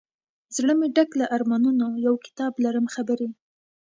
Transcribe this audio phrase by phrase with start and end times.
[0.55, 3.29] زړه مي ډک له ارمانونو یو کتاب لرم خبري